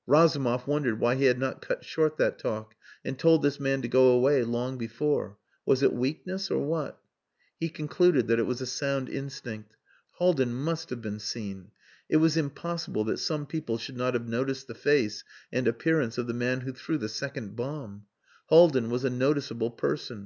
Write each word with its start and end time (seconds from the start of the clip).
'"Razumov 0.06 0.66
wondered 0.66 0.98
why 0.98 1.14
he 1.14 1.26
had 1.26 1.38
not 1.38 1.60
cut 1.60 1.84
short 1.84 2.16
that 2.16 2.38
talk 2.38 2.74
and 3.04 3.18
told 3.18 3.42
this 3.42 3.60
man 3.60 3.82
to 3.82 3.86
go 3.88 4.12
away 4.12 4.42
long 4.42 4.78
before. 4.78 5.36
Was 5.66 5.82
it 5.82 5.92
weakness 5.92 6.50
or 6.50 6.64
what? 6.64 6.98
He 7.60 7.68
concluded 7.68 8.26
that 8.28 8.38
it 8.38 8.46
was 8.46 8.62
a 8.62 8.66
sound 8.66 9.10
instinct. 9.10 9.76
Haldin 10.18 10.54
must 10.54 10.88
have 10.88 11.02
been 11.02 11.18
seen. 11.18 11.70
It 12.08 12.16
was 12.16 12.34
impossible 12.38 13.04
that 13.04 13.18
some 13.18 13.44
people 13.44 13.76
should 13.76 13.98
not 13.98 14.14
have 14.14 14.26
noticed 14.26 14.68
the 14.68 14.74
face 14.74 15.22
and 15.52 15.68
appearance 15.68 16.16
of 16.16 16.28
the 16.28 16.32
man 16.32 16.62
who 16.62 16.72
threw 16.72 16.96
the 16.96 17.10
second 17.10 17.54
bomb. 17.54 18.06
Haldin 18.48 18.88
was 18.88 19.04
a 19.04 19.10
noticeable 19.10 19.70
person. 19.70 20.22